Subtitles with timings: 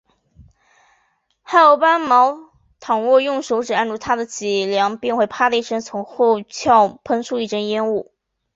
[1.43, 8.11] 还有斑蝥，倘若用手指按住它的脊梁，便会啪的一声，从后窍喷出一阵烟雾